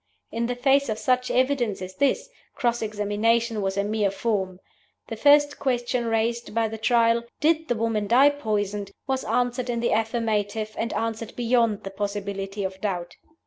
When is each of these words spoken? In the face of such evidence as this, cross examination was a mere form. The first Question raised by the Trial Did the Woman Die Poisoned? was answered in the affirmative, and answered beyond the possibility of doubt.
In 0.31 0.47
the 0.47 0.55
face 0.55 0.89
of 0.89 0.97
such 0.97 1.29
evidence 1.29 1.79
as 1.79 1.93
this, 1.97 2.27
cross 2.55 2.81
examination 2.81 3.61
was 3.61 3.77
a 3.77 3.83
mere 3.83 4.09
form. 4.09 4.59
The 5.09 5.15
first 5.15 5.59
Question 5.59 6.07
raised 6.07 6.55
by 6.55 6.69
the 6.69 6.79
Trial 6.79 7.23
Did 7.39 7.67
the 7.67 7.75
Woman 7.75 8.07
Die 8.07 8.31
Poisoned? 8.31 8.89
was 9.05 9.23
answered 9.23 9.69
in 9.69 9.79
the 9.79 9.91
affirmative, 9.91 10.73
and 10.75 10.91
answered 10.93 11.35
beyond 11.35 11.83
the 11.83 11.91
possibility 11.91 12.63
of 12.63 12.81
doubt. 12.81 13.15